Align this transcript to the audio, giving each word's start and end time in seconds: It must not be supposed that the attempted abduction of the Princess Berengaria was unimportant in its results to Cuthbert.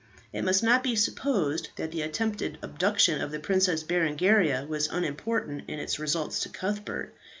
It 0.33 0.43
must 0.43 0.63
not 0.63 0.81
be 0.81 0.95
supposed 0.95 1.69
that 1.75 1.91
the 1.91 2.01
attempted 2.01 2.57
abduction 2.63 3.21
of 3.21 3.29
the 3.29 3.39
Princess 3.39 3.83
Berengaria 3.83 4.65
was 4.67 4.87
unimportant 4.87 5.65
in 5.67 5.77
its 5.77 5.99
results 5.99 6.39
to 6.39 6.49
Cuthbert. 6.49 7.13